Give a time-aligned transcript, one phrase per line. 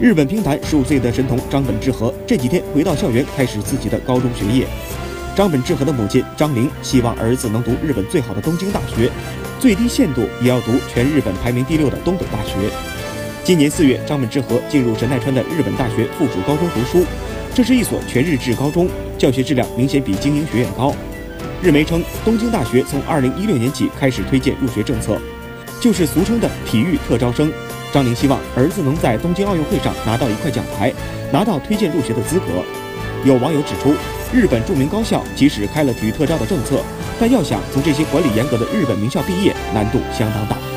[0.00, 4.66] 日本乒坛十五岁的神童张本智和这几天回到校园，开始自己的高中学业。
[5.36, 9.08] 张本智和的母亲张玲希望儿子能读日本最好的东京大学，
[9.60, 12.54] 最低限度也要读全日本排名第六的东北大学。
[13.44, 17.06] 今年四月，张本智和进入神奈川的日本大学附属高中读书，
[17.54, 20.92] 这是一所全日制高中，教学质量明显比精英学院高。
[21.62, 25.20] 日媒称，东京大学从二零一六年起开始推荐入学政策，
[25.84, 27.52] 就是俗称的体育特招生。
[27.92, 30.90] 张玲希望儿子能在东京奥运会上拿到一块奖牌，
[31.30, 32.46] 拿到推荐入学的资格。
[33.22, 33.94] 有网友指出，
[34.32, 36.80] 日本著名高校即使开了体育特招的政策，
[37.20, 40.73] 但要想从这些管理严格的日本名校毕业，难度相当大。